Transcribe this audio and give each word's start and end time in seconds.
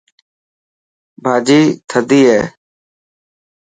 ڀاڄي 1.23 1.61
ٿدي 1.89 2.21
هي. 2.31 2.41